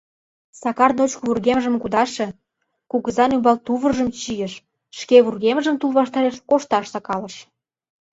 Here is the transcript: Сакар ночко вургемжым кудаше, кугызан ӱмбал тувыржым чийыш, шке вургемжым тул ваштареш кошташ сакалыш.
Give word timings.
Сакар 0.61 0.91
ночко 0.97 1.21
вургемжым 1.27 1.75
кудаше, 1.79 2.27
кугызан 2.91 3.29
ӱмбал 3.35 3.57
тувыржым 3.65 4.09
чийыш, 4.21 4.53
шке 4.99 5.17
вургемжым 5.25 5.75
тул 5.79 5.91
ваштареш 5.99 6.35
кошташ 6.49 6.85
сакалыш. 6.93 7.35